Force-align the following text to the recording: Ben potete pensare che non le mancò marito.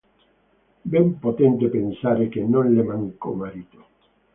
Ben 0.93 1.19
potete 1.19 1.67
pensare 1.69 2.27
che 2.27 2.41
non 2.43 2.73
le 2.73 2.81
mancò 2.81 3.33
marito. 3.33 3.85